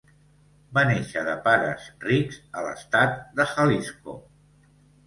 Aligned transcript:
Va 0.77 0.83
néixer 0.91 1.23
de 1.27 1.35
pares 1.49 1.85
rics 2.07 2.41
a 2.61 2.65
l'estat 2.69 3.17
de 3.39 3.51
Jalisco. 3.55 4.21